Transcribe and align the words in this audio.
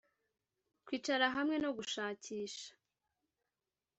kwicara 0.85 1.25
hamwe 1.35 1.55
no 1.63 1.69
gushakisha 1.77 2.69